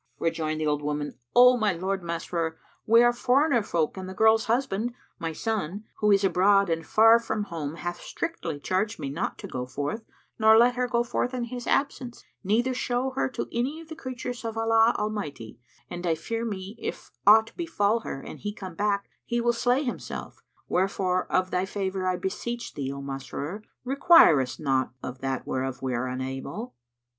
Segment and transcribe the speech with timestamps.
[0.17, 2.57] Rejoined the old woman, "O my lord Masrur,
[2.87, 7.19] we are foreigner folk and the girl's husband (my son) who is abroad and far
[7.19, 10.03] from home hath strictly charged me not to go forth
[10.39, 13.95] nor let her go forth in his absence, neither show her to any of the
[13.95, 18.73] creatures of Allah Almighty; and I fear me, if aught befal her and he come
[18.73, 24.41] back, he will slay himself; wherefore of thy favour I beseech thee, O Masrur, require
[24.41, 26.73] us not of that whereof we are unable."